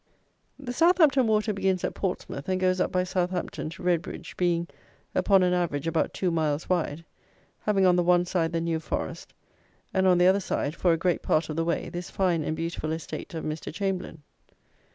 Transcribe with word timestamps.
The 0.57 0.73
Southampton 0.73 1.27
Water 1.27 1.53
begins 1.53 1.83
at 1.83 1.93
Portsmouth, 1.93 2.49
and 2.49 2.59
goes 2.59 2.81
up 2.81 2.91
by 2.91 3.03
Southampton, 3.03 3.69
to 3.69 3.83
Redbridge, 3.83 4.35
being, 4.35 4.67
upon 5.13 5.43
an 5.43 5.53
average, 5.53 5.85
about 5.85 6.11
two 6.11 6.31
miles 6.31 6.67
wide, 6.67 7.05
having, 7.59 7.85
on 7.85 7.95
the 7.97 8.01
one 8.01 8.25
side, 8.25 8.51
the 8.51 8.61
New 8.61 8.79
Forest, 8.79 9.31
and 9.93 10.07
on 10.07 10.17
the 10.17 10.25
other 10.25 10.39
side, 10.39 10.73
for 10.75 10.91
a 10.91 10.97
great 10.97 11.21
part 11.21 11.49
of 11.49 11.55
the 11.55 11.63
way, 11.65 11.87
this 11.89 12.09
fine 12.09 12.43
and 12.43 12.55
beautiful 12.55 12.91
estate 12.91 13.35
of 13.35 13.43
Mr. 13.43 13.71
Chamberlayne. 13.71 14.23